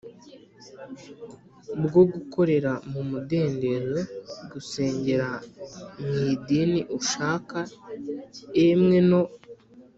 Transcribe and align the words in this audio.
bwo 1.83 2.01
gukorera 2.13 2.71
mu 2.91 3.01
mudendezo, 3.09 3.99
gusengera 4.51 5.27
mu 6.03 6.13
idini 6.33 6.79
ushaka, 6.99 7.59
emwe 8.67 8.97
no 9.09 9.21